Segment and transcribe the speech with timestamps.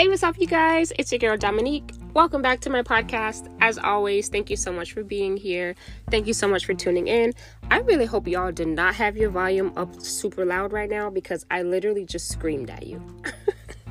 [0.00, 0.94] Hey, what's up, you guys?
[0.98, 1.92] It's your girl Dominique.
[2.14, 3.54] Welcome back to my podcast.
[3.60, 5.74] As always, thank you so much for being here.
[6.10, 7.34] Thank you so much for tuning in.
[7.70, 11.44] I really hope y'all did not have your volume up super loud right now because
[11.50, 13.04] I literally just screamed at you.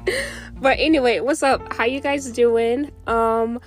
[0.59, 1.71] but anyway, what's up?
[1.71, 2.91] How you guys doing?
[3.05, 3.59] Um,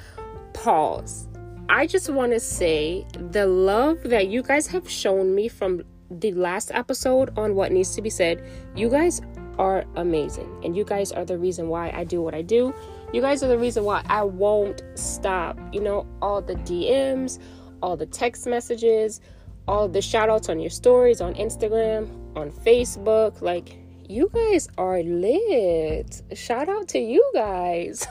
[0.52, 1.28] pause.
[1.68, 6.32] I just want to say the love that you guys have shown me from the
[6.32, 8.44] last episode on what needs to be said.
[8.74, 9.20] You guys
[9.58, 10.48] are amazing.
[10.64, 12.74] And you guys are the reason why I do what I do.
[13.12, 15.58] You guys are the reason why I won't stop.
[15.72, 17.38] You know, all the DMs,
[17.82, 19.20] all the text messages,
[19.68, 23.42] all the shout outs on your stories on Instagram, on Facebook.
[23.42, 23.76] Like,
[24.08, 26.22] you guys are lit.
[26.34, 28.06] Shout out to you guys.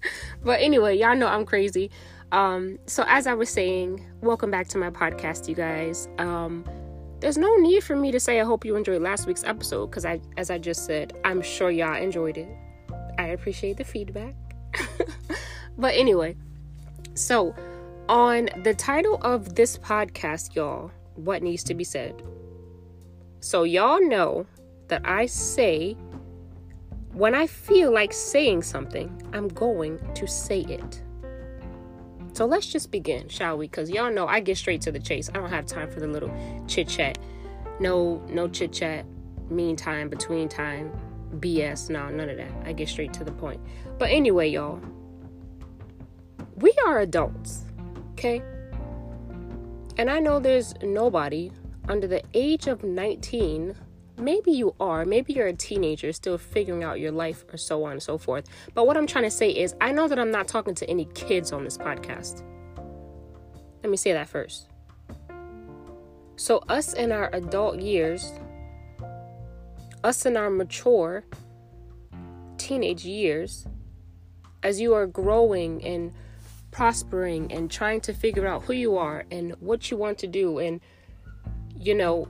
[0.44, 1.90] but anyway, y'all know I'm crazy.
[2.32, 6.08] Um, so as I was saying, welcome back to my podcast, you guys.
[6.18, 6.64] Um,
[7.22, 10.04] there's no need for me to say I hope you enjoyed last week's episode because
[10.04, 12.48] I as I just said, I'm sure y'all enjoyed it.
[13.16, 14.34] I appreciate the feedback.
[15.78, 16.36] but anyway,
[17.14, 17.54] so
[18.08, 22.20] on the title of this podcast, y'all, what needs to be said.
[23.38, 24.44] So y'all know
[24.88, 25.96] that I say
[27.12, 31.02] when I feel like saying something, I'm going to say it.
[32.32, 33.66] So let's just begin, shall we?
[33.66, 35.28] Because y'all know I get straight to the chase.
[35.28, 36.32] I don't have time for the little
[36.66, 37.18] chit chat.
[37.78, 39.04] No, no chit chat,
[39.50, 40.92] mean time, between time,
[41.36, 41.90] BS.
[41.90, 42.50] No, none of that.
[42.64, 43.60] I get straight to the point.
[43.98, 44.80] But anyway, y'all,
[46.56, 47.64] we are adults,
[48.12, 48.42] okay?
[49.98, 51.50] And I know there's nobody
[51.88, 53.74] under the age of 19
[54.22, 55.04] maybe you are.
[55.04, 58.46] Maybe you're a teenager still figuring out your life or so on and so forth.
[58.74, 61.06] But what i'm trying to say is i know that i'm not talking to any
[61.14, 62.42] kids on this podcast.
[63.82, 64.68] Let me say that first.
[66.36, 68.32] So us in our adult years
[70.04, 71.24] us in our mature
[72.58, 73.66] teenage years
[74.62, 76.12] as you are growing and
[76.70, 80.58] prospering and trying to figure out who you are and what you want to do
[80.58, 80.80] and
[81.76, 82.26] you know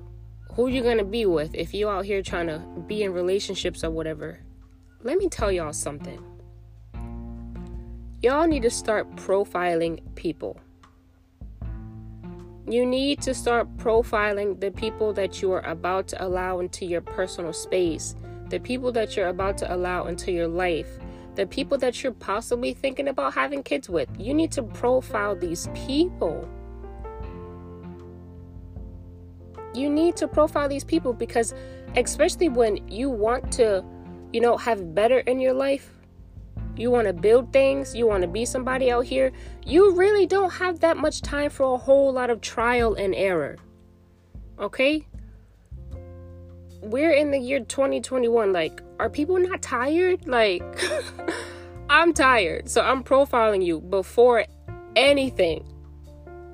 [0.54, 3.90] who you gonna be with if you out here trying to be in relationships or
[3.90, 4.40] whatever?
[5.02, 6.22] Let me tell y'all something.
[8.22, 10.60] Y'all need to start profiling people.
[12.68, 17.00] You need to start profiling the people that you are about to allow into your
[17.00, 18.14] personal space
[18.48, 20.98] the people that you're about to allow into your life
[21.34, 24.08] the people that you're possibly thinking about having kids with.
[24.18, 26.48] You need to profile these people
[29.74, 31.54] you need to profile these people because
[31.96, 33.84] especially when you want to
[34.32, 35.90] you know have better in your life
[36.76, 39.30] you want to build things you want to be somebody out here
[39.66, 43.56] you really don't have that much time for a whole lot of trial and error
[44.58, 45.06] okay?
[46.80, 50.26] We're in the year 2021 like are people not tired?
[50.26, 50.62] Like
[51.90, 54.44] i'm tired so i'm profiling you before
[54.96, 55.64] anything.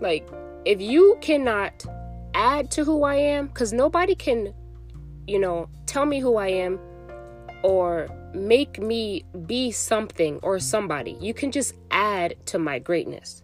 [0.01, 0.29] Like
[0.65, 1.85] if you cannot
[2.35, 4.55] add to who I am because nobody can,
[5.27, 6.79] you know, tell me who I am
[7.63, 11.17] or make me be something or somebody.
[11.21, 13.43] You can just add to my greatness.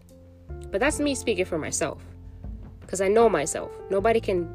[0.71, 2.01] But that's me speaking for myself
[2.81, 3.71] because I know myself.
[3.89, 4.47] Nobody can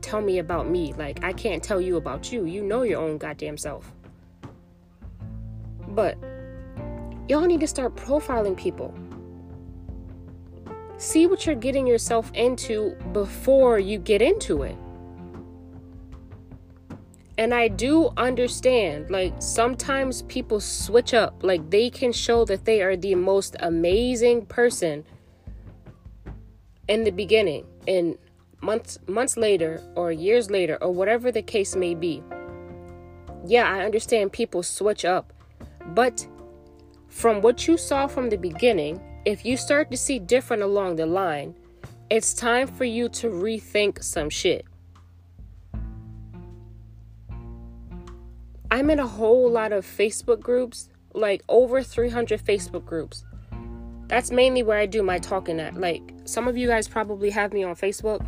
[0.00, 0.92] tell me about me.
[0.94, 2.44] Like, I can't tell you about you.
[2.44, 3.92] You know your own goddamn self.
[5.88, 6.18] But
[7.28, 8.94] y'all need to start profiling people.
[10.96, 14.76] See what you're getting yourself into before you get into it.
[17.36, 21.42] And I do understand, like, sometimes people switch up.
[21.42, 25.04] Like, they can show that they are the most amazing person
[26.86, 27.66] in the beginning.
[27.88, 28.16] And
[28.60, 32.22] months months later or years later or whatever the case may be.
[33.46, 35.32] Yeah, I understand people switch up.
[35.88, 36.26] But
[37.08, 41.06] from what you saw from the beginning, if you start to see different along the
[41.06, 41.54] line,
[42.10, 44.66] it's time for you to rethink some shit.
[48.70, 53.24] I'm in a whole lot of Facebook groups, like over 300 Facebook groups.
[54.08, 55.74] That's mainly where I do my talking at.
[55.74, 58.24] Like some of you guys probably have me on Facebook.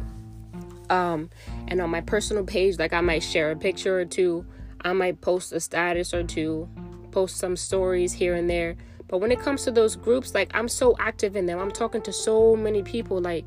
[0.88, 1.30] Um,
[1.68, 4.46] and on my personal page, like I might share a picture or two.
[4.80, 6.68] I might post a status or two,
[7.10, 8.76] post some stories here and there.
[9.08, 11.58] But when it comes to those groups, like I'm so active in them.
[11.58, 13.46] I'm talking to so many people like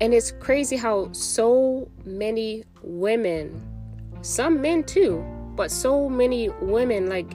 [0.00, 3.60] and it's crazy how so many women,
[4.22, 5.24] some men too,
[5.56, 7.32] but so many women like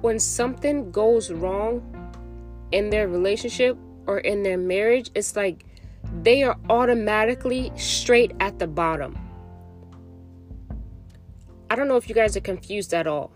[0.00, 1.82] when something goes wrong
[2.72, 3.76] in their relationship
[4.06, 5.66] or in their marriage, it's like
[6.22, 9.18] they are automatically straight at the bottom
[11.70, 13.30] I don't know if you guys are confused at all.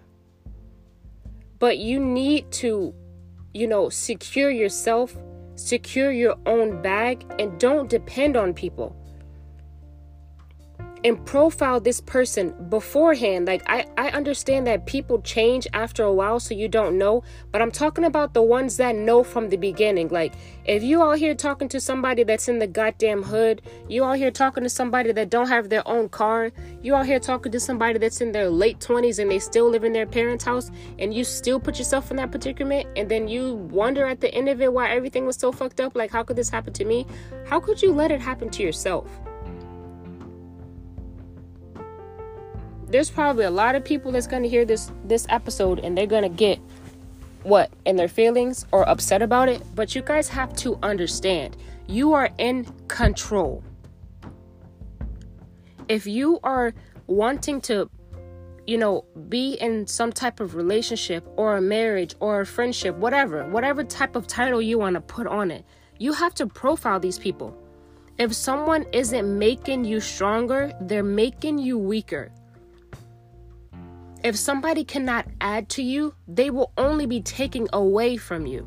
[1.64, 2.94] But you need to,
[3.54, 5.16] you know, secure yourself,
[5.54, 8.94] secure your own bag, and don't depend on people
[11.04, 13.46] and profile this person beforehand.
[13.46, 17.22] Like I, I understand that people change after a while, so you don't know,
[17.52, 20.08] but I'm talking about the ones that know from the beginning.
[20.08, 20.34] Like
[20.64, 24.30] if you all here talking to somebody that's in the goddamn hood, you all here
[24.30, 26.50] talking to somebody that don't have their own car,
[26.82, 29.84] you all here talking to somebody that's in their late 20s and they still live
[29.84, 33.54] in their parents' house, and you still put yourself in that predicament, and then you
[33.54, 35.94] wonder at the end of it why everything was so fucked up.
[35.94, 37.06] Like, how could this happen to me?
[37.46, 39.06] How could you let it happen to yourself?
[42.88, 46.06] There's probably a lot of people that's going to hear this this episode and they're
[46.06, 46.58] going to get
[47.42, 52.14] what in their feelings or upset about it but you guys have to understand you
[52.14, 53.62] are in control.
[55.88, 56.72] If you are
[57.06, 57.90] wanting to
[58.66, 63.46] you know be in some type of relationship or a marriage or a friendship whatever
[63.48, 65.66] whatever type of title you want to put on it
[65.98, 67.54] you have to profile these people.
[68.16, 72.32] If someone isn't making you stronger they're making you weaker
[74.24, 78.66] if somebody cannot add to you, they will only be taking away from you.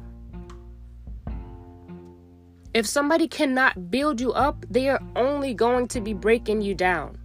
[2.75, 7.17] If somebody cannot build you up, they are only going to be breaking you down.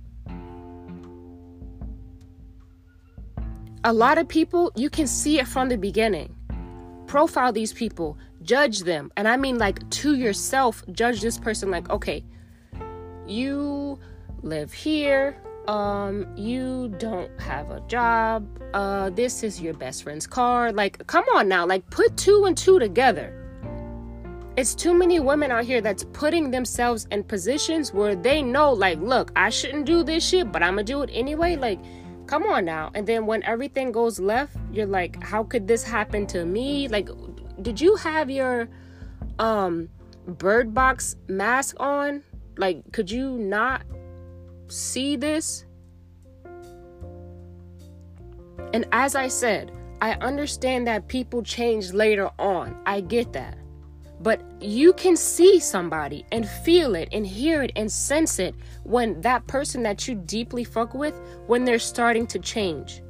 [3.84, 6.34] A lot of people, you can see it from the beginning.
[7.06, 9.12] Profile these people, judge them.
[9.18, 12.24] And I mean, like, to yourself, judge this person, like, okay,
[13.26, 13.98] you
[14.40, 15.36] live here,
[15.68, 18.46] um you don't have a job.
[18.74, 20.72] Uh this is your best friend's car.
[20.72, 21.66] Like come on now.
[21.66, 23.38] Like put two and two together.
[24.56, 28.98] It's too many women out here that's putting themselves in positions where they know like
[28.98, 31.56] look i shouldn't do this shit but i'm gonna do it anyway.
[31.56, 31.78] Like
[32.26, 32.90] come on now.
[32.94, 36.88] And then when everything goes left you're like how could this happen to me?
[36.88, 37.08] Like
[37.62, 38.68] did you have your
[39.38, 39.88] um
[40.26, 42.22] bird box mask on?
[42.56, 43.82] Like could you not
[44.72, 45.64] see this?
[48.72, 52.80] And as I said, I understand that people change later on.
[52.86, 53.58] I get that.
[54.20, 58.54] But you can see somebody and feel it and hear it and sense it
[58.84, 63.02] when that person that you deeply fuck with, when they're starting to change.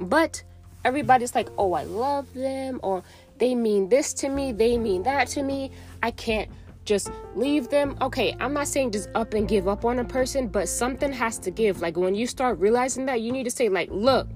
[0.00, 0.42] But
[0.84, 3.02] everybody's like, oh, I love them, or
[3.38, 5.70] they mean this to me, they mean that to me.
[6.02, 6.50] I can't
[6.84, 7.96] just leave them.
[8.00, 11.38] Okay, I'm not saying just up and give up on a person, but something has
[11.38, 11.80] to give.
[11.80, 14.28] Like when you start realizing that, you need to say, like, look,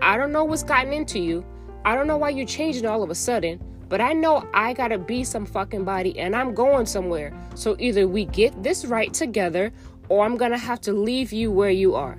[0.00, 1.44] I don't know what's gotten into you.
[1.84, 4.98] I don't know why you're changing all of a sudden, but I know I gotta
[4.98, 7.32] be some fucking body and I'm going somewhere.
[7.54, 9.72] So either we get this right together
[10.08, 12.16] or I'm gonna have to leave you where you are.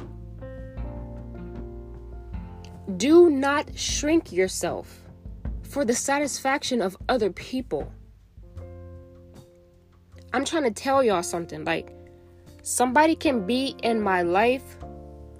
[2.98, 5.04] Do not shrink yourself
[5.62, 7.92] for the satisfaction of other people.
[10.34, 11.64] I'm trying to tell y'all something.
[11.64, 11.92] Like,
[12.62, 14.78] somebody can be in my life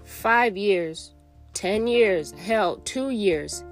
[0.04, 1.14] five years,
[1.54, 3.64] 10 years, hell, two years.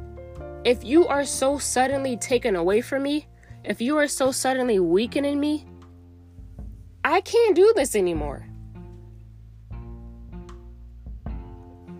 [0.64, 3.28] If you are so suddenly taken away from me,
[3.64, 5.66] if you are so suddenly weakening me,
[7.04, 8.46] I can't do this anymore.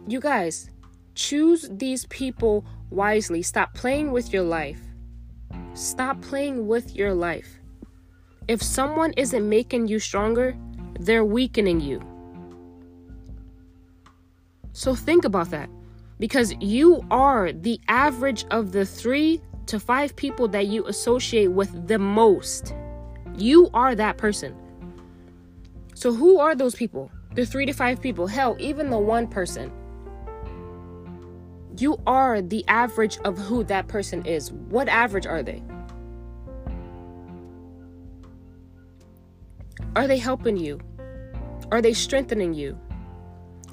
[0.08, 0.70] You guys,
[1.16, 3.42] choose these people wisely.
[3.42, 4.82] Stop playing with your life.
[5.74, 7.60] Stop playing with your life.
[8.48, 10.56] If someone isn't making you stronger,
[11.00, 12.02] they're weakening you.
[14.72, 15.70] So think about that
[16.20, 21.88] because you are the average of the three to five people that you associate with
[21.88, 22.74] the most.
[23.36, 24.56] You are that person.
[25.94, 27.12] So, who are those people?
[27.34, 28.28] The three to five people.
[28.28, 29.72] Hell, even the one person.
[31.78, 34.52] You are the average of who that person is.
[34.52, 35.62] What average are they?
[39.96, 40.80] Are they helping you?
[41.72, 42.80] Are they strengthening you?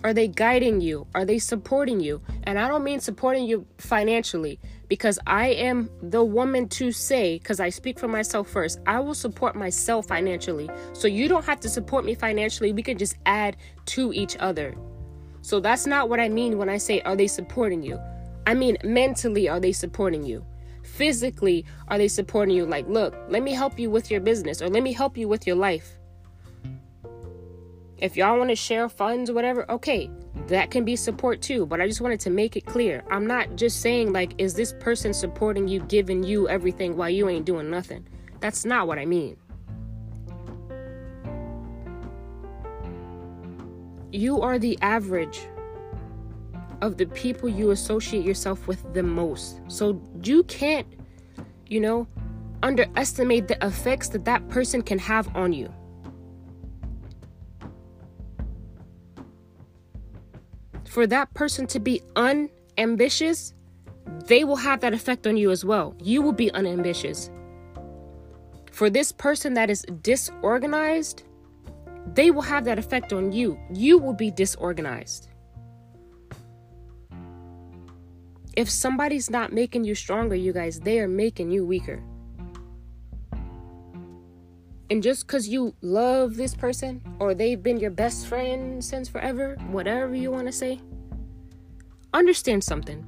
[0.04, 1.06] Are they guiding you?
[1.14, 2.20] Are they supporting you?
[2.42, 7.58] And I don't mean supporting you financially because I am the woman to say, because
[7.58, 10.68] I speak for myself first, I will support myself financially.
[10.92, 12.72] So you don't have to support me financially.
[12.74, 13.56] We can just add
[13.86, 14.74] to each other.
[15.40, 17.98] So that's not what I mean when I say, are they supporting you?
[18.46, 20.44] I mean, mentally, are they supporting you?
[20.82, 22.66] Physically, are they supporting you?
[22.66, 25.46] Like, look, let me help you with your business or let me help you with
[25.46, 25.98] your life.
[28.04, 30.10] If y'all want to share funds, or whatever, okay,
[30.48, 31.64] that can be support too.
[31.64, 33.02] But I just wanted to make it clear.
[33.10, 37.30] I'm not just saying, like, is this person supporting you, giving you everything while you
[37.30, 38.06] ain't doing nothing?
[38.40, 39.38] That's not what I mean.
[44.12, 45.40] You are the average
[46.82, 49.62] of the people you associate yourself with the most.
[49.68, 50.86] So you can't,
[51.68, 52.06] you know,
[52.62, 55.72] underestimate the effects that that person can have on you.
[60.94, 63.52] For that person to be unambitious,
[64.26, 65.96] they will have that effect on you as well.
[66.00, 67.32] You will be unambitious.
[68.70, 71.24] For this person that is disorganized,
[72.14, 73.58] they will have that effect on you.
[73.72, 75.30] You will be disorganized.
[78.56, 82.04] If somebody's not making you stronger, you guys, they are making you weaker.
[84.94, 89.56] And just because you love this person or they've been your best friend since forever,
[89.72, 90.78] whatever you want to say,
[92.12, 93.04] understand something.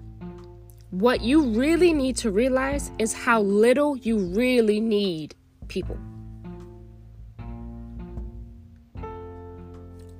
[0.91, 5.37] What you really need to realize is how little you really need
[5.69, 5.97] people.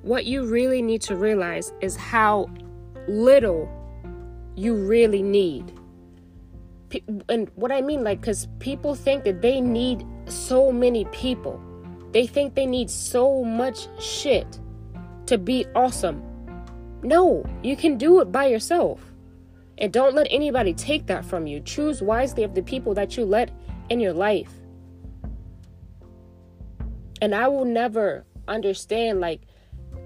[0.03, 2.49] What you really need to realize is how
[3.09, 3.69] little
[4.55, 5.73] you really need.
[7.29, 11.61] And what I mean, like, because people think that they need so many people,
[12.13, 14.61] they think they need so much shit
[15.27, 16.23] to be awesome.
[17.03, 19.01] No, you can do it by yourself.
[19.79, 21.61] And don't let anybody take that from you.
[21.61, 23.51] Choose wisely of the people that you let
[23.91, 24.51] in your life.
[27.21, 29.43] And I will never understand, like,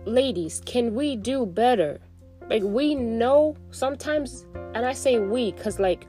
[0.04, 2.00] ladies, can we do better?
[2.48, 6.06] Like, we know sometimes, and I say we because, like,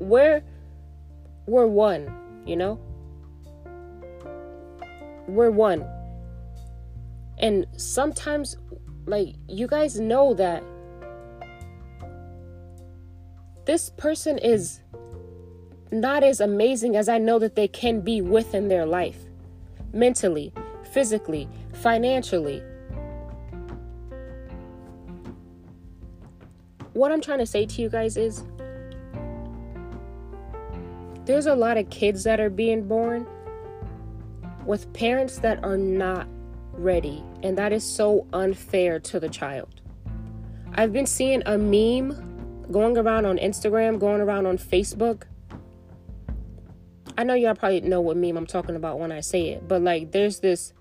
[0.00, 0.42] we're,
[1.46, 2.80] we're one, you know?
[5.26, 5.84] We're one.
[7.38, 8.56] And sometimes,
[9.06, 10.62] like, you guys know that
[13.64, 14.80] this person is
[15.90, 19.18] not as amazing as I know that they can be within their life
[19.92, 20.52] mentally,
[20.92, 22.62] physically, financially.
[26.92, 28.44] What I'm trying to say to you guys is
[31.24, 33.26] there's a lot of kids that are being born
[34.66, 36.26] with parents that are not
[36.72, 39.80] ready, and that is so unfair to the child.
[40.74, 45.22] I've been seeing a meme going around on Instagram, going around on Facebook.
[47.16, 49.82] I know y'all probably know what meme I'm talking about when I say it, but
[49.82, 50.72] like there's this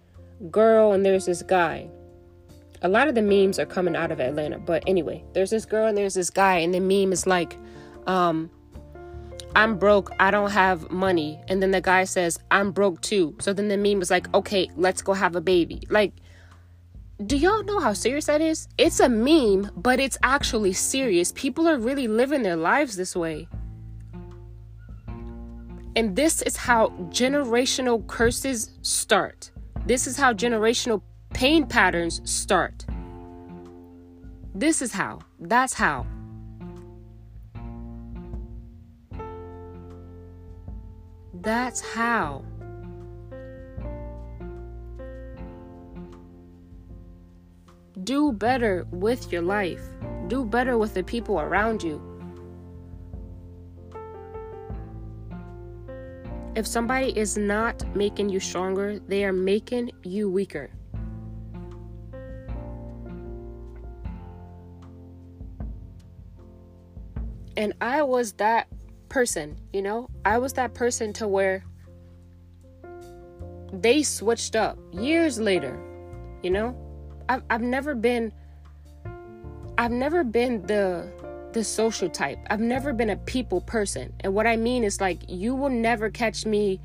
[0.49, 1.87] girl and there's this guy.
[2.81, 5.87] A lot of the memes are coming out of Atlanta, but anyway, there's this girl
[5.87, 7.57] and there's this guy, and the meme is like,
[8.07, 8.49] um,
[9.55, 11.39] I'm broke, I don't have money.
[11.47, 13.35] And then the guy says, I'm broke too.
[13.39, 15.81] So then the meme was like, okay, let's go have a baby.
[15.89, 16.13] Like,
[17.23, 18.67] do y'all know how serious that is?
[18.77, 21.31] It's a meme, but it's actually serious.
[21.31, 23.47] People are really living their lives this way.
[25.95, 29.51] And this is how generational curses start.
[29.85, 32.85] This is how generational pain patterns start.
[34.55, 35.19] This is how.
[35.39, 36.07] That's how.
[41.43, 42.45] That's how.
[48.05, 49.81] Do better with your life.
[50.27, 52.01] Do better with the people around you.
[56.55, 60.69] If somebody is not making you stronger, they are making you weaker.
[67.57, 68.67] And I was that
[69.13, 70.09] person, you know?
[70.25, 71.63] I was that person to where
[73.71, 75.79] they switched up years later,
[76.41, 76.75] you know?
[77.29, 78.33] I've, I've never been
[79.77, 81.11] I've never been the
[81.53, 82.39] the social type.
[82.49, 84.11] I've never been a people person.
[84.21, 86.81] And what I mean is like you will never catch me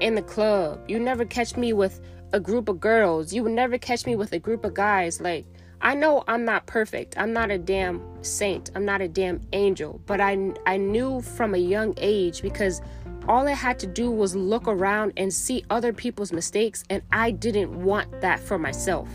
[0.00, 0.80] in the club.
[0.88, 2.00] You never catch me with
[2.32, 3.34] a group of girls.
[3.34, 5.20] You will never catch me with a group of guys.
[5.20, 5.44] Like
[5.80, 7.16] I know I'm not perfect.
[7.16, 8.70] I'm not a damn saint.
[8.74, 10.00] I'm not a damn angel.
[10.06, 12.80] But I I knew from a young age because
[13.28, 17.30] all I had to do was look around and see other people's mistakes and I
[17.30, 19.08] didn't want that for myself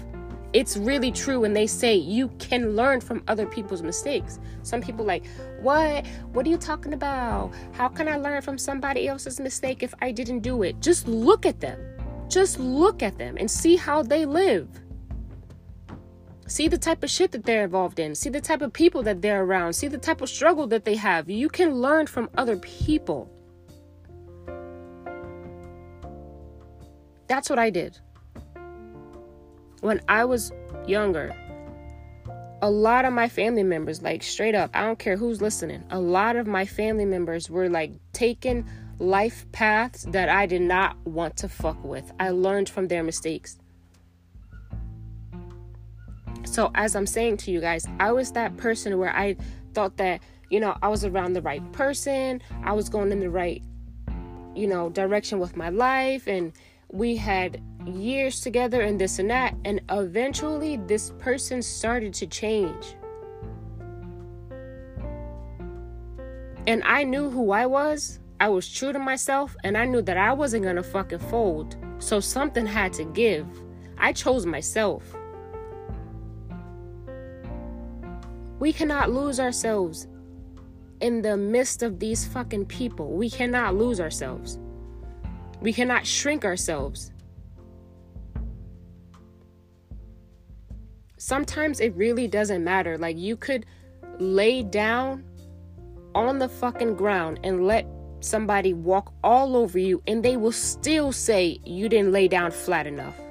[0.53, 4.39] it's really true when they say you can learn from other people's mistakes.
[4.61, 5.25] Some people like,
[5.59, 6.05] "What?
[6.31, 7.51] What are you talking about?
[7.73, 11.45] How can I learn from somebody else's mistake if I didn't do it?" Just look
[11.45, 11.79] at them.
[12.29, 14.67] Just look at them and see how they live.
[16.47, 18.15] See the type of shit that they're involved in.
[18.15, 19.73] See the type of people that they're around.
[19.73, 21.29] See the type of struggle that they have.
[21.29, 23.29] You can learn from other people.
[27.27, 27.99] That's what I did
[29.83, 30.53] when I was
[30.87, 31.35] younger,
[32.61, 35.99] a lot of my family members, like straight up, I don't care who's listening, a
[35.99, 38.65] lot of my family members were like taking
[38.99, 42.09] life paths that I did not want to fuck with.
[42.17, 43.57] I learned from their mistakes.
[46.53, 49.37] So, as I'm saying to you guys, I was that person where I
[49.73, 53.31] thought that, you know, I was around the right person, I was going in the
[53.31, 53.63] right,
[54.53, 56.53] you know, direction with my life, and
[56.91, 59.55] we had years together and this and that.
[59.65, 62.97] And eventually, this person started to change.
[66.67, 68.19] And I knew who I was.
[68.39, 71.77] I was true to myself, and I knew that I wasn't gonna fucking fold.
[71.97, 73.47] So something had to give.
[73.97, 75.15] I chose myself.
[78.63, 80.07] We cannot lose ourselves
[81.01, 83.11] in the midst of these fucking people.
[83.11, 84.57] We cannot lose ourselves.
[85.59, 87.11] We cannot shrink ourselves.
[91.17, 92.97] Sometimes it really doesn't matter.
[92.97, 93.65] Like, you could
[94.19, 95.25] lay down
[96.15, 97.85] on the fucking ground and let
[98.21, 102.87] somebody walk all over you, and they will still say you didn't lay down flat
[102.87, 103.22] enough.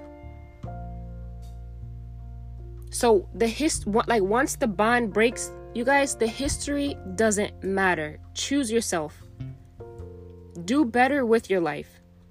[2.92, 8.20] So the hist like once the bond breaks, you guys, the history doesn't matter.
[8.34, 9.22] Choose yourself.
[10.66, 11.88] Do better with your life.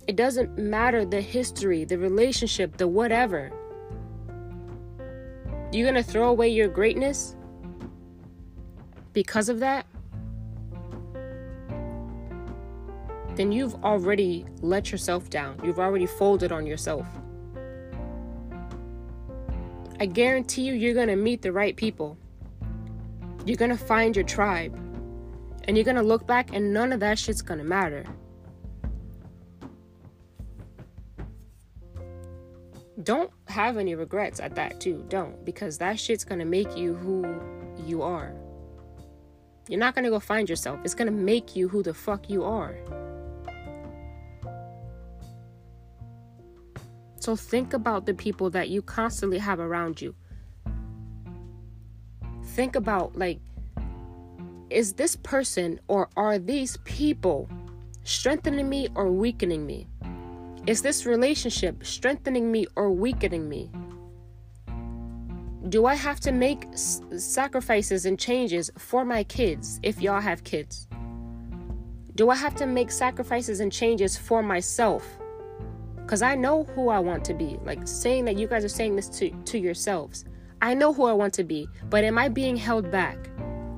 [0.07, 3.51] It doesn't matter the history, the relationship, the whatever.
[5.71, 7.35] You're going to throw away your greatness
[9.13, 9.87] because of that?
[13.35, 15.59] Then you've already let yourself down.
[15.63, 17.07] You've already folded on yourself.
[20.01, 22.17] I guarantee you, you're going to meet the right people.
[23.45, 24.73] You're going to find your tribe.
[25.65, 28.03] And you're going to look back, and none of that shit's going to matter.
[33.03, 35.05] Don't have any regrets at that, too.
[35.07, 35.45] Don't.
[35.45, 37.39] Because that shit's going to make you who
[37.85, 38.33] you are.
[39.69, 40.79] You're not going to go find yourself.
[40.83, 42.75] It's going to make you who the fuck you are.
[47.21, 50.15] So think about the people that you constantly have around you.
[52.43, 53.39] Think about, like,
[54.71, 57.47] is this person or are these people
[58.03, 59.85] strengthening me or weakening me?
[60.65, 63.69] Is this relationship strengthening me or weakening me?
[65.69, 70.43] Do I have to make s- sacrifices and changes for my kids if y'all have
[70.43, 70.87] kids?
[72.15, 75.20] Do I have to make sacrifices and changes for myself
[76.11, 77.57] because I know who I want to be.
[77.63, 80.25] Like saying that you guys are saying this to, to yourselves.
[80.61, 83.29] I know who I want to be, but am I being held back?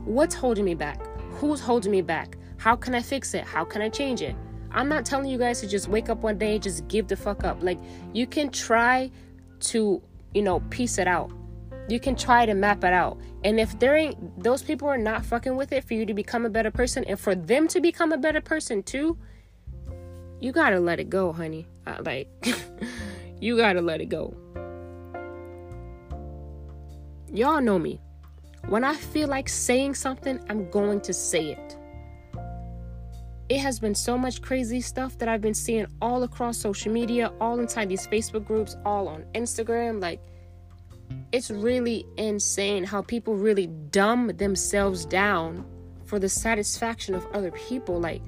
[0.04, 1.00] What's holding me back?
[1.34, 2.40] Who's holding me back?
[2.58, 3.44] How can I fix it?
[3.44, 4.36] How can I change it?
[4.72, 7.16] I'm not telling you guys to just wake up one day and just give the
[7.16, 7.62] fuck up.
[7.62, 7.78] Like,
[8.14, 9.12] you can try
[9.60, 10.02] to,
[10.34, 11.32] you know, piece it out.
[11.88, 13.20] You can try to map it out.
[13.44, 16.48] And if there ain't, those people are not fucking with it for you to become
[16.48, 19.20] a better person and for them to become a better person too,
[20.44, 21.66] you gotta let it go, honey.
[21.88, 22.28] Uh, like,
[23.40, 24.36] you gotta let it go.
[27.32, 28.02] Y'all know me.
[28.68, 31.78] When I feel like saying something, I'm going to say it.
[33.48, 37.32] It has been so much crazy stuff that I've been seeing all across social media,
[37.40, 40.02] all inside these Facebook groups, all on Instagram.
[40.02, 40.20] Like,
[41.32, 45.66] it's really insane how people really dumb themselves down
[46.04, 48.00] for the satisfaction of other people.
[48.00, 48.22] Like,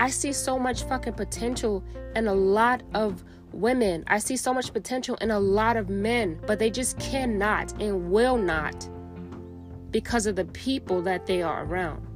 [0.00, 1.84] I see so much fucking potential
[2.16, 4.02] in a lot of women.
[4.06, 8.10] I see so much potential in a lot of men, but they just cannot and
[8.10, 8.88] will not
[9.90, 12.06] because of the people that they are around.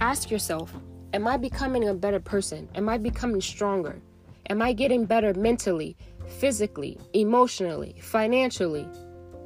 [0.00, 0.72] Ask yourself
[1.12, 2.66] Am I becoming a better person?
[2.74, 4.00] Am I becoming stronger?
[4.48, 8.86] Am I getting better mentally, physically, emotionally, financially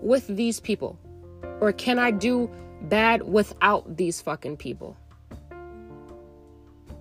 [0.02, 0.98] with these people?
[1.60, 2.50] Or can I do
[2.82, 4.96] bad without these fucking people?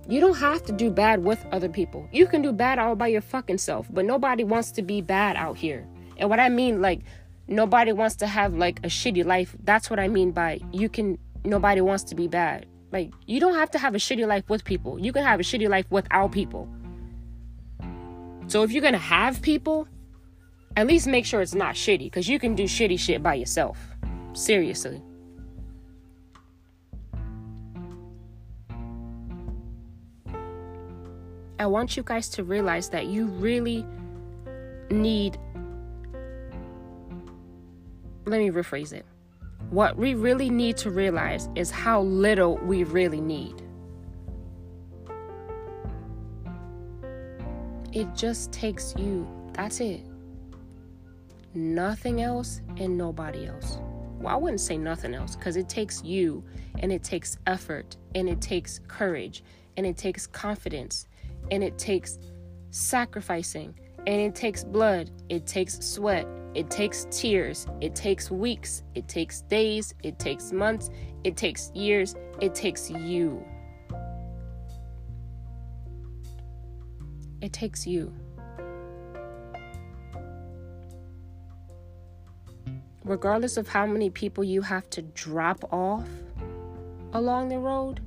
[0.08, 2.08] You don't have to do bad with other people.
[2.12, 5.36] You can do bad all by your fucking self, but nobody wants to be bad
[5.36, 5.86] out here.
[6.16, 7.02] And what I mean, like,
[7.46, 9.54] nobody wants to have like a shitty life.
[9.62, 12.66] That's what I mean by you can, nobody wants to be bad.
[12.92, 14.98] Like, you don't have to have a shitty life with people.
[14.98, 16.68] You can have a shitty life without people.
[18.50, 19.86] So if you're gonna have people,
[20.76, 23.78] at least make sure it's not shitty, because you can do shitty shit by yourself.
[24.32, 25.00] Seriously.
[31.60, 33.86] I want you guys to realize that you really
[34.90, 35.38] need.
[38.26, 39.06] Let me rephrase it.
[39.70, 43.59] What we really need to realize is how little we really need.
[47.92, 49.26] It just takes you.
[49.52, 50.02] That's it.
[51.54, 53.78] Nothing else and nobody else.
[54.20, 56.44] Well, I wouldn't say nothing else because it takes you
[56.78, 59.42] and it takes effort and it takes courage
[59.76, 61.08] and it takes confidence
[61.50, 62.18] and it takes
[62.70, 63.74] sacrificing
[64.06, 69.42] and it takes blood, it takes sweat, it takes tears, it takes weeks, it takes
[69.42, 70.90] days, it takes months,
[71.24, 73.44] it takes years, it takes you.
[77.40, 78.12] It takes you.
[83.04, 86.06] Regardless of how many people you have to drop off
[87.14, 88.00] along the road,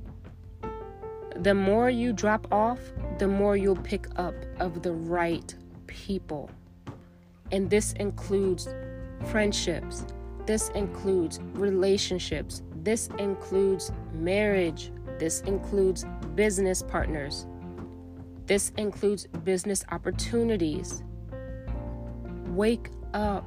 [1.36, 2.78] the more you drop off,
[3.18, 5.54] the more you'll pick up of the right
[5.88, 6.48] people.
[7.50, 8.68] And this includes
[9.26, 10.06] friendships,
[10.46, 17.46] this includes relationships, this includes marriage, this includes business partners,
[18.46, 21.02] this includes business opportunities.
[22.48, 23.44] Wake up.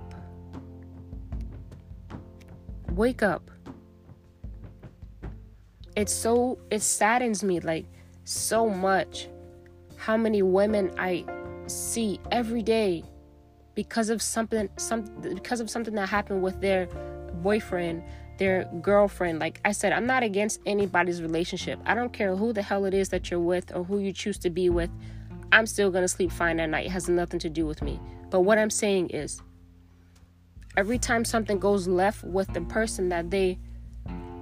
[2.91, 3.51] Wake up.
[5.95, 7.86] It's so, it saddens me like
[8.23, 9.29] so much
[9.97, 11.25] how many women I
[11.67, 13.03] see every day
[13.75, 15.03] because of something some
[15.36, 16.88] because of something that happened with their
[17.43, 18.03] boyfriend
[18.38, 19.39] their girlfriend.
[19.39, 21.80] Like i said i'm not against anybody's relationship.
[21.86, 24.38] I don't care who the hell it is that you're with or who you choose
[24.39, 24.89] to be with.
[25.52, 26.88] I'm still going to sleep fine at night.
[26.88, 28.00] It has nothing to do with me.
[28.30, 29.41] But what i'm saying is
[30.78, 33.58] every time something goes left with the person that they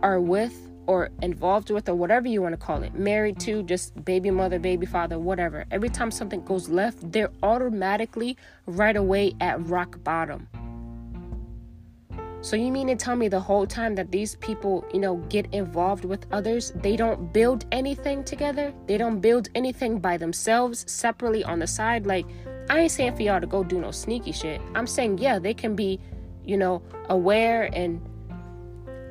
[0.03, 0.53] are with
[0.87, 4.59] or involved with or whatever you want to call it married to just baby mother
[4.59, 10.47] baby father whatever every time something goes left they're automatically right away at rock bottom
[12.45, 15.51] so you mean to tell me the whole time that these people you know get
[15.53, 21.43] involved with others they don't build anything together they don't build anything by themselves separately
[21.43, 22.25] on the side like
[22.69, 25.53] i ain't saying for y'all to go do no sneaky shit i'm saying yeah they
[25.53, 25.99] can be
[26.43, 27.99] you know aware and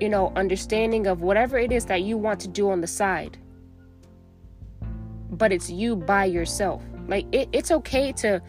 [0.01, 3.39] you know, understanding of whatever it is that you want to do on the side.
[5.31, 6.83] But it's you by yourself.
[7.07, 8.43] Like, it, it's okay to,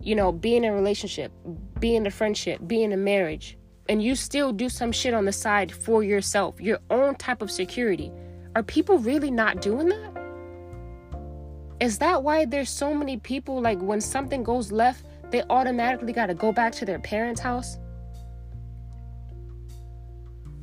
[0.00, 1.32] you know, be in a relationship,
[1.78, 3.56] be in a friendship, be in a marriage,
[3.88, 7.50] and you still do some shit on the side for yourself, your own type of
[7.50, 8.12] security.
[8.54, 10.12] Are people really not doing that?
[11.80, 16.26] Is that why there's so many people like when something goes left, they automatically got
[16.26, 17.78] to go back to their parents' house?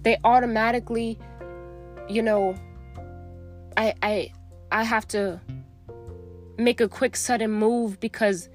[0.03, 1.17] they automatically
[2.07, 2.55] you know
[3.77, 4.31] i i
[4.71, 5.39] i have to
[6.57, 8.49] make a quick sudden move because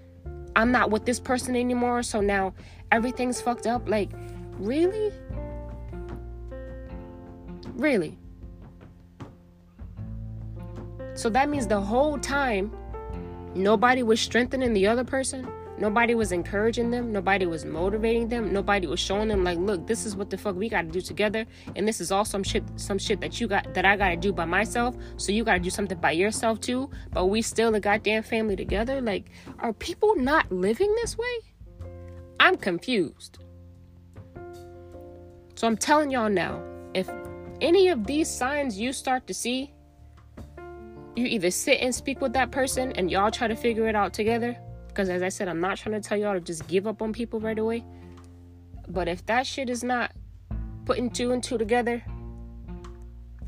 [0.54, 2.54] i'm not with this person anymore so now
[2.92, 4.10] everything's fucked up like
[4.58, 5.12] really
[7.74, 8.18] really
[11.14, 12.72] so that means the whole time
[13.54, 15.46] nobody was strengthening the other person
[15.80, 17.12] Nobody was encouraging them.
[17.12, 18.52] Nobody was motivating them.
[18.52, 21.00] Nobody was showing them like, look, this is what the fuck we got to do
[21.00, 24.08] together, and this is all some shit, some shit that you got that I got
[24.08, 24.96] to do by myself.
[25.16, 26.90] So you got to do something by yourself too.
[27.12, 29.00] But we still a goddamn family together.
[29.00, 31.38] Like, are people not living this way?
[32.40, 33.38] I'm confused.
[35.58, 36.62] So I'm telling y'all now,
[36.94, 37.10] if
[37.60, 39.74] any of these signs you start to see,
[41.16, 44.12] you either sit and speak with that person and y'all try to figure it out
[44.12, 47.02] together because as I said, I'm not trying to tell y'all to just give up
[47.02, 47.84] on people right away.
[48.86, 50.12] But if that shit is not
[50.84, 52.04] putting two and two together,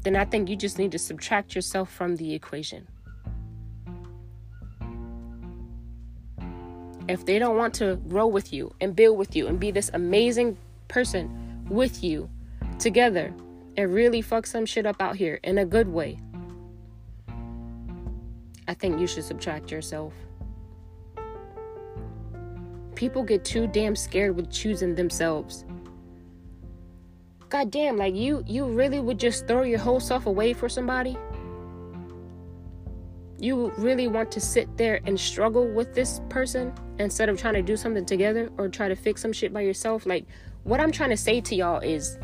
[0.03, 2.89] then I think you just need to subtract yourself from the equation.
[7.09, 9.93] If they don't want to grow with you and build with you and be this
[9.95, 12.29] amazing person with you
[12.79, 13.33] together
[13.77, 16.19] and really fuck some shit up out here in a good way,
[18.69, 20.13] I think you should subtract yourself
[23.01, 25.65] people get too damn scared with choosing themselves.
[27.49, 31.17] God damn, like you you really would just throw your whole self away for somebody?
[33.39, 37.63] You really want to sit there and struggle with this person instead of trying to
[37.63, 40.05] do something together or try to fix some shit by yourself?
[40.05, 40.27] Like
[40.71, 42.17] what I'm trying to say to y'all is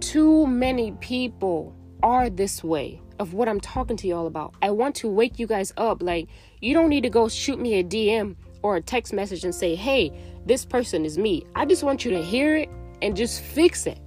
[0.00, 4.54] too many people are this way of what I'm talking to y'all about.
[4.60, 6.02] I want to wake you guys up.
[6.02, 6.28] Like,
[6.60, 9.74] you don't need to go shoot me a DM or a text message and say,
[9.74, 10.12] hey,
[10.44, 11.46] this person is me.
[11.54, 12.68] I just want you to hear it
[13.00, 14.00] and just fix it.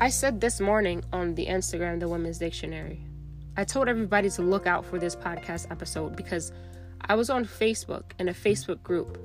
[0.00, 3.06] I said this morning on the Instagram, the Women's Dictionary.
[3.56, 6.50] I told everybody to look out for this podcast episode because
[7.06, 9.18] I was on Facebook in a Facebook group.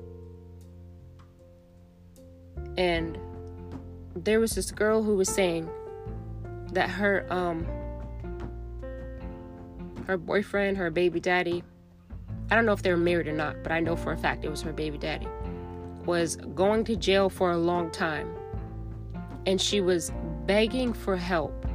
[2.76, 3.18] And
[4.14, 5.68] there was this girl who was saying
[6.72, 7.66] that her um
[10.06, 11.62] her boyfriend, her baby daddy,
[12.50, 14.44] I don't know if they were married or not, but I know for a fact
[14.44, 15.28] it was her baby daddy,
[16.04, 18.28] was going to jail for a long time.
[19.46, 20.12] And she was
[20.46, 21.66] begging for help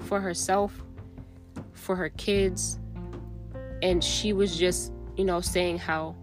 [0.00, 0.82] for herself,
[1.72, 2.78] for her kids,
[3.82, 6.14] and she was just, you know, saying how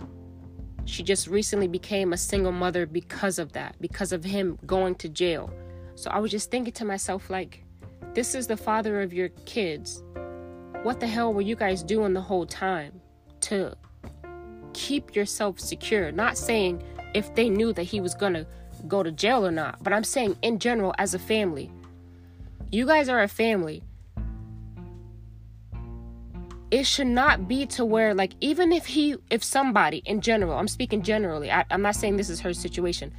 [0.85, 5.09] she just recently became a single mother because of that, because of him going to
[5.09, 5.51] jail.
[5.95, 7.63] So I was just thinking to myself, like,
[8.13, 10.01] this is the father of your kids.
[10.83, 13.01] What the hell were you guys doing the whole time
[13.41, 13.75] to
[14.73, 16.11] keep yourself secure?
[16.11, 16.81] Not saying
[17.13, 18.45] if they knew that he was gonna
[18.87, 21.69] go to jail or not, but I'm saying in general as a family.
[22.71, 23.83] You guys are a family.
[26.75, 30.67] It should not be to where, like, even if he, if somebody in general, I'm
[30.67, 33.13] speaking generally, I, I'm not saying this is her situation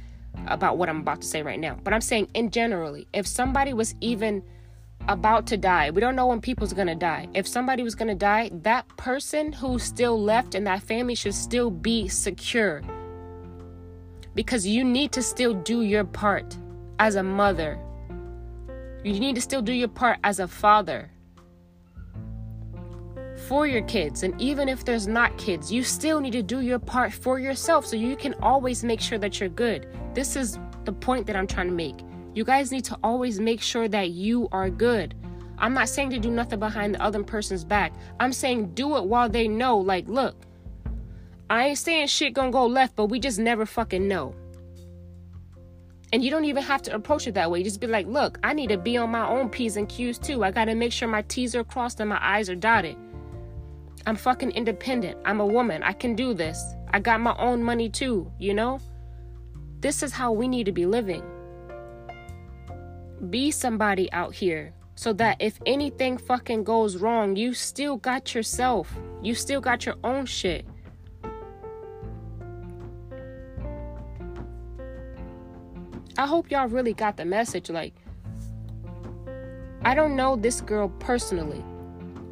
[0.45, 3.73] about what I'm about to say right now, but I'm saying in generally, if somebody
[3.73, 4.43] was even
[5.07, 7.29] about to die, we don't know when people's gonna die.
[7.33, 11.71] If somebody was gonna die, that person who's still left in that family should still
[11.71, 12.83] be secure
[14.35, 16.55] because you need to still do your part
[16.99, 17.79] as a mother.
[19.03, 21.09] You need to still do your part as a father
[23.47, 24.23] for your kids.
[24.23, 27.85] And even if there's not kids, you still need to do your part for yourself
[27.85, 29.87] so you can always make sure that you're good.
[30.13, 31.95] This is the point that I'm trying to make.
[32.33, 35.15] You guys need to always make sure that you are good.
[35.57, 37.93] I'm not saying to do nothing behind the other person's back.
[38.19, 40.35] I'm saying do it while they know, like, look,
[41.49, 44.35] I ain't saying shit gonna go left, but we just never fucking know.
[46.13, 47.63] And you don't even have to approach it that way.
[47.63, 50.43] just be like, look, I need to be on my own P's and Q's too.
[50.43, 52.97] I gotta make sure my T's are crossed and my I's are dotted.
[54.07, 55.19] I'm fucking independent.
[55.25, 55.83] I'm a woman.
[55.83, 56.63] I can do this.
[56.93, 58.79] I got my own money too, you know?
[59.81, 61.21] This is how we need to be living.
[63.29, 68.97] Be somebody out here so that if anything fucking goes wrong, you still got yourself.
[69.21, 70.65] You still got your own shit.
[76.17, 77.69] I hope y'all really got the message.
[77.69, 77.93] Like,
[79.81, 81.61] I don't know this girl personally.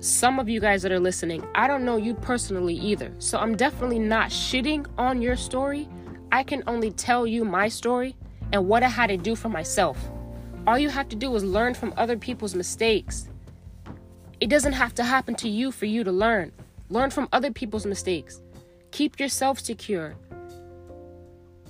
[0.06, 3.12] Some of you guys that are listening, I don't know you personally either.
[3.18, 5.90] So I'm definitely not shitting on your story.
[6.32, 8.16] I can only tell you my story
[8.54, 9.98] and what I had to do for myself.
[10.68, 13.30] All you have to do is learn from other people's mistakes.
[14.40, 16.52] It doesn't have to happen to you for you to learn.
[16.92, 18.44] Learn from other people's mistakes.
[18.92, 20.14] Keep yourself secure.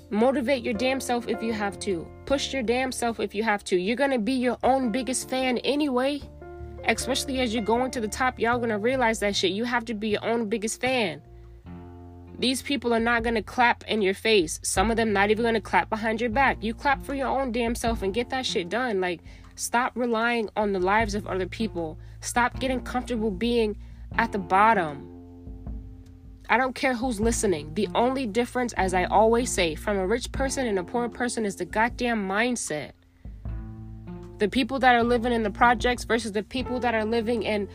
[0.10, 2.06] Motivate your damn self if you have to.
[2.26, 3.78] Push your damn self if you have to.
[3.78, 6.22] You're gonna be your own biggest fan anyway.
[6.88, 9.52] Especially as you're going to the top, y'all gonna realize that shit.
[9.52, 11.22] You have to be your own biggest fan.
[12.38, 14.60] These people are not gonna clap in your face.
[14.62, 16.58] Some of them not even gonna clap behind your back.
[16.62, 19.00] You clap for your own damn self and get that shit done.
[19.00, 19.22] Like,
[19.56, 21.98] stop relying on the lives of other people.
[22.20, 23.78] Stop getting comfortable being
[24.18, 25.12] at the bottom.
[26.50, 27.74] I don't care who's listening.
[27.74, 31.46] The only difference, as I always say, from a rich person and a poor person
[31.46, 32.92] is the goddamn mindset.
[34.38, 37.70] The people that are living in the projects versus the people that are living in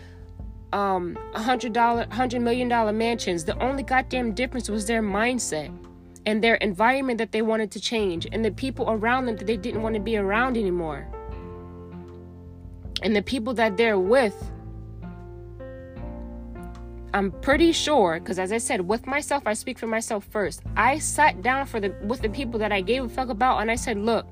[0.72, 3.44] um hundred dollar hundred million dollar mansions.
[3.44, 5.76] The only goddamn difference was their mindset
[6.26, 9.56] and their environment that they wanted to change and the people around them that they
[9.56, 11.08] didn't want to be around anymore.
[13.02, 14.36] And the people that they're with
[17.12, 20.62] I'm pretty sure, because as I said, with myself, I speak for myself first.
[20.76, 23.70] I sat down for the with the people that I gave a fuck about, and
[23.70, 24.26] I said, look,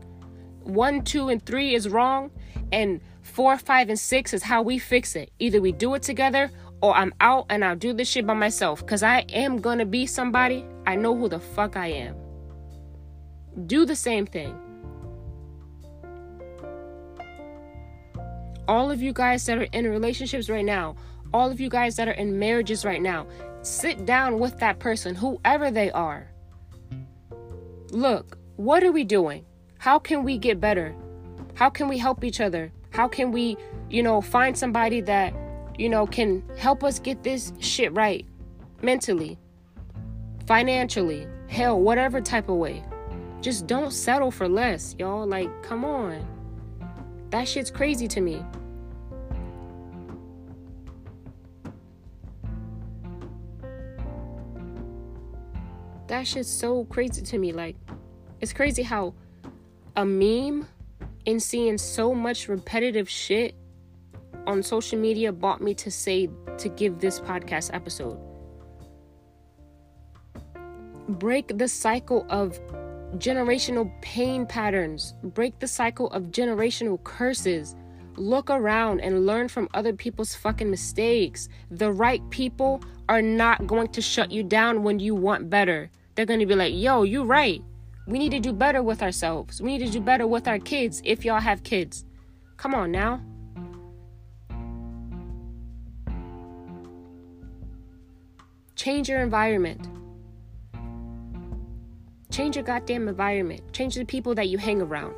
[0.68, 2.30] one, two, and three is wrong,
[2.70, 5.30] and four, five, and six is how we fix it.
[5.38, 6.50] Either we do it together,
[6.80, 8.86] or I'm out and I'll do this shit by myself.
[8.86, 10.64] Cause I am gonna be somebody.
[10.86, 12.16] I know who the fuck I am.
[13.66, 14.56] Do the same thing.
[18.68, 20.94] All of you guys that are in relationships right now,
[21.32, 23.26] all of you guys that are in marriages right now,
[23.62, 26.30] sit down with that person, whoever they are.
[27.90, 29.44] Look, what are we doing?
[29.78, 30.94] How can we get better?
[31.54, 32.72] How can we help each other?
[32.90, 33.56] How can we,
[33.90, 35.34] you know, find somebody that,
[35.78, 38.26] you know, can help us get this shit right
[38.82, 39.38] mentally,
[40.46, 42.82] financially, hell, whatever type of way.
[43.40, 45.26] Just don't settle for less, y'all.
[45.26, 46.26] Like, come on.
[47.30, 48.44] That shit's crazy to me.
[56.08, 57.52] that shit's so crazy to me.
[57.52, 57.76] Like,
[58.40, 59.14] it's crazy how
[59.98, 60.64] a meme
[61.26, 63.56] and seeing so much repetitive shit
[64.46, 68.16] on social media brought me to say to give this podcast episode.
[71.08, 72.60] Break the cycle of
[73.16, 77.74] generational pain patterns, break the cycle of generational curses.
[78.14, 81.48] Look around and learn from other people's fucking mistakes.
[81.72, 85.90] The right people are not going to shut you down when you want better.
[86.14, 87.62] They're going to be like, yo, you're right.
[88.08, 89.60] We need to do better with ourselves.
[89.60, 92.06] We need to do better with our kids if y'all have kids.
[92.56, 93.20] Come on now.
[98.76, 99.86] Change your environment.
[102.30, 103.74] Change your goddamn environment.
[103.74, 105.14] Change the people that you hang around.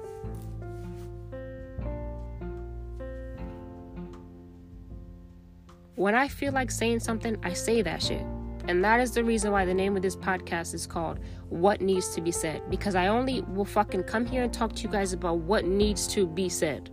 [5.95, 8.27] When I feel like saying something, I say that shit.
[8.71, 12.15] And that is the reason why the name of this podcast is called What Needs
[12.15, 12.63] to Be Said.
[12.71, 16.07] Because I only will fucking come here and talk to you guys about what needs
[16.15, 16.89] to be said.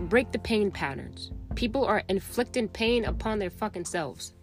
[0.00, 1.32] Break the pain patterns.
[1.54, 4.34] People are inflicting pain upon their fucking selves.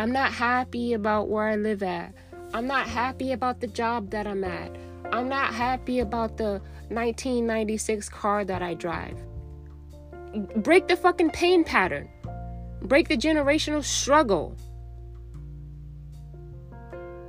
[0.00, 2.12] I'm not happy about where I live at.
[2.52, 4.74] I'm not happy about the job that I'm at.
[5.12, 9.16] I'm not happy about the 1996 car that I drive.
[10.56, 12.08] Break the fucking pain pattern.
[12.82, 14.56] Break the generational struggle.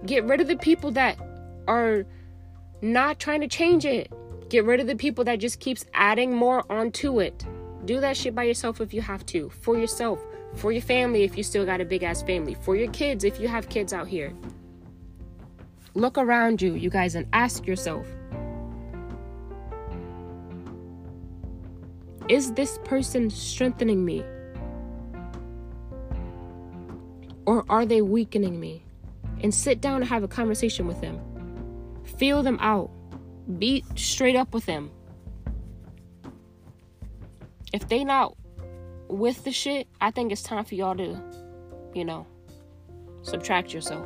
[0.06, 1.18] Get rid of the people that
[1.68, 2.06] are
[2.82, 4.12] not trying to change it.
[4.50, 7.46] Get rid of the people that just keeps adding more onto it.
[7.86, 9.50] Do that shit by yourself if you have to.
[9.50, 10.20] For yourself.
[10.56, 12.56] For your family if you still got a big ass family.
[12.56, 14.34] For your kids if you have kids out here.
[15.94, 18.08] Look around you, you guys, and ask yourself
[22.30, 24.24] Is this person strengthening me?
[27.48, 28.86] Or are they weakening me?
[29.42, 31.20] And sit down and have a conversation with them.
[32.18, 32.92] Feel them out.
[33.58, 34.92] Be straight up with them.
[37.74, 38.36] If they not
[39.08, 41.20] with the shit, I think it's time for y'all to,
[41.96, 42.28] you know,
[43.24, 44.06] subtract yourself.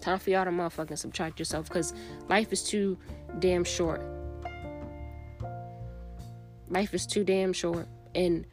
[0.00, 1.92] Time for y'all to motherfucking subtract yourself because
[2.28, 2.96] life is too
[3.38, 4.13] damn short.
[6.68, 7.88] Life is too damn short.
[8.14, 8.46] And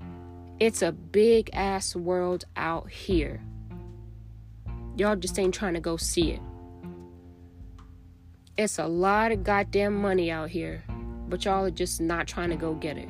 [0.60, 3.42] it's a big ass world out here.
[4.98, 6.42] Y'all just ain't trying to go see it.
[8.58, 10.84] It's a lot of goddamn money out here,
[11.30, 13.10] but y'all are just not trying to go get it.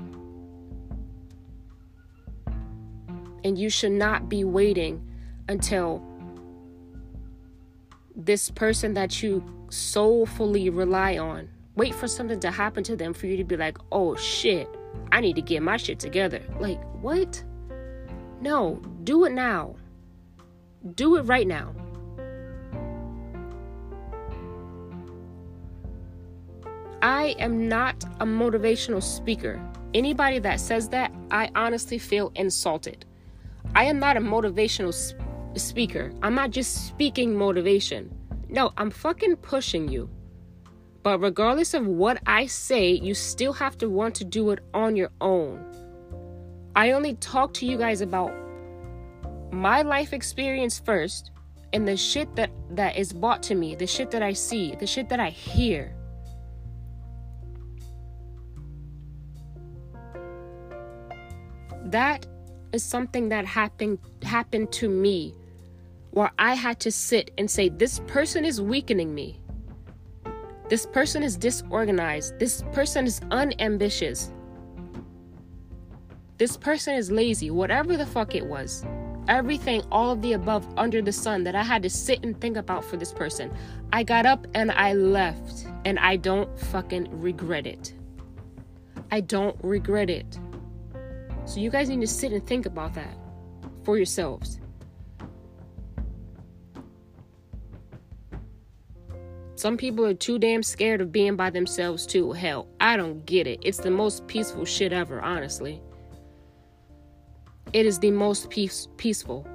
[3.43, 5.05] And you should not be waiting
[5.49, 6.01] until
[8.15, 13.27] this person that you soulfully rely on, wait for something to happen to them for
[13.27, 14.67] you to be like, oh shit,
[15.11, 16.41] I need to get my shit together.
[16.59, 17.43] Like, what?
[18.41, 19.75] No, do it now.
[20.95, 21.73] Do it right now.
[27.03, 29.59] I am not a motivational speaker.
[29.93, 33.05] Anybody that says that, I honestly feel insulted.
[33.73, 35.17] I am not a motivational sp-
[35.55, 36.11] speaker.
[36.21, 38.15] I'm not just speaking motivation.
[38.49, 40.09] No, I'm fucking pushing you.
[41.03, 44.95] But regardless of what I say, you still have to want to do it on
[44.95, 45.65] your own.
[46.75, 48.31] I only talk to you guys about
[49.51, 51.31] my life experience first
[51.73, 54.87] and the shit that that is brought to me, the shit that I see, the
[54.87, 55.95] shit that I hear.
[61.85, 62.25] That
[62.71, 65.33] is something that happened happened to me
[66.11, 69.40] where I had to sit and say this person is weakening me.
[70.71, 72.39] This person is disorganized.
[72.39, 74.31] This person is unambitious.
[76.37, 77.51] This person is lazy.
[77.51, 78.85] Whatever the fuck it was.
[79.27, 82.55] Everything, all of the above under the sun that I had to sit and think
[82.55, 83.53] about for this person.
[83.91, 85.67] I got up and I left.
[85.83, 87.93] And I don't fucking regret it.
[89.11, 90.39] I don't regret it.
[91.43, 93.13] So you guys need to sit and think about that
[93.83, 94.60] for yourselves.
[99.61, 102.31] Some people are too damn scared of being by themselves, too.
[102.31, 103.59] Hell, I don't get it.
[103.61, 105.79] It's the most peaceful shit ever, honestly.
[107.71, 109.45] It is the most peace- peaceful.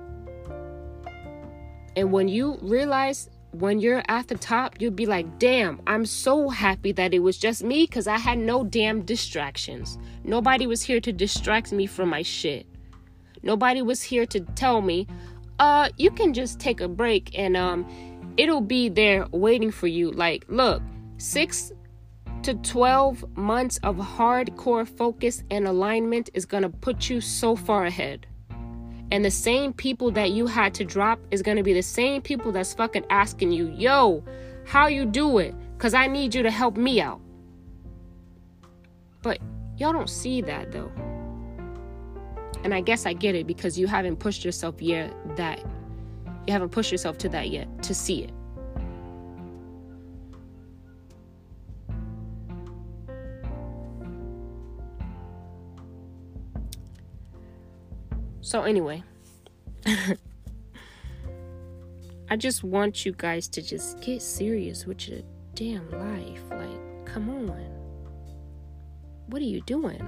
[1.97, 6.51] And when you realize when you're at the top, you'll be like, damn, I'm so
[6.51, 9.99] happy that it was just me because I had no damn distractions.
[10.23, 12.65] Nobody was here to distract me from my shit.
[13.43, 15.09] Nobody was here to tell me,
[15.59, 17.85] uh, you can just take a break and, um,
[18.37, 20.11] it'll be there waiting for you.
[20.11, 20.83] Like, look,
[21.19, 21.73] six
[22.43, 27.85] to 12 months of hardcore focus and alignment is going to put you so far
[27.87, 28.27] ahead.
[29.11, 32.23] And the same people that you had to drop is going to be the same
[32.23, 34.25] people that's fucking asking you, yo,
[34.65, 35.55] how you do it?
[35.77, 37.21] Because I need you to help me out.
[39.23, 39.39] But
[39.77, 40.91] y'all don't see that though.
[42.65, 45.65] And I guess I get it because you haven't pushed yourself yet that
[46.47, 48.33] you haven't pushed yourself to that yet to see it.
[58.41, 59.03] So, anyway,
[62.31, 65.19] I just want you guys to just get serious with your
[65.55, 66.43] damn life.
[66.51, 67.67] Like, come on.
[69.27, 70.01] What are you doing?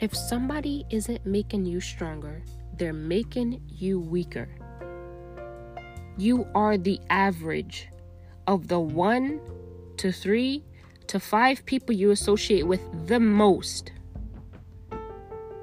[0.00, 2.42] If somebody isn't making you stronger,
[2.78, 4.48] they're making you weaker.
[6.16, 7.88] You are the average
[8.46, 9.40] of the one
[9.98, 10.64] to three
[11.08, 13.92] to five people you associate with the most.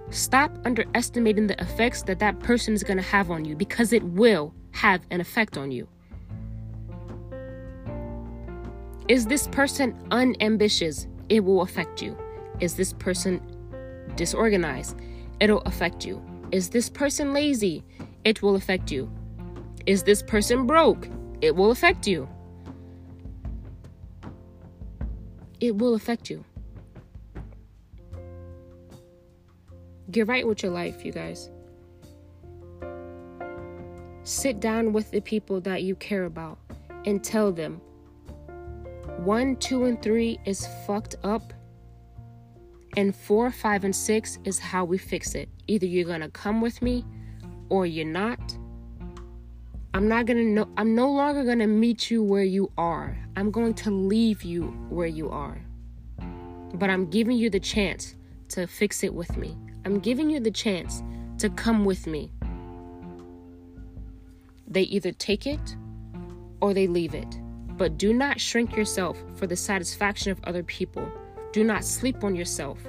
[0.09, 4.03] Stop underestimating the effects that that person is going to have on you because it
[4.03, 5.87] will have an effect on you.
[9.07, 11.07] Is this person unambitious?
[11.29, 12.17] It will affect you.
[12.59, 13.41] Is this person
[14.15, 14.97] disorganized?
[15.39, 16.21] It'll affect you.
[16.51, 17.83] Is this person lazy?
[18.23, 19.09] It will affect you.
[19.85, 21.07] Is this person broke?
[21.41, 22.27] It will affect you.
[25.59, 26.43] It will affect you.
[30.11, 31.49] Get right with your life, you guys.
[34.23, 36.57] Sit down with the people that you care about
[37.05, 37.81] and tell them
[39.17, 41.53] one, two, and three is fucked up,
[42.95, 45.49] and four, five, and six is how we fix it.
[45.67, 47.05] Either you're gonna come with me
[47.69, 48.57] or you're not.
[49.93, 53.17] I'm not gonna know, I'm no longer gonna meet you where you are.
[53.35, 55.61] I'm going to leave you where you are.
[56.73, 58.15] But I'm giving you the chance
[58.49, 59.57] to fix it with me.
[59.85, 61.03] I'm giving you the chance
[61.39, 62.31] to come with me.
[64.67, 65.75] They either take it
[66.61, 67.39] or they leave it.
[67.77, 71.11] But do not shrink yourself for the satisfaction of other people.
[71.55, 72.81] Do not sleep on yourself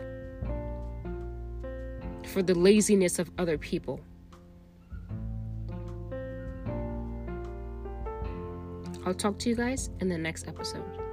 [2.24, 4.00] for the laziness of other people.
[9.04, 11.05] I'll talk to you guys in the next episode.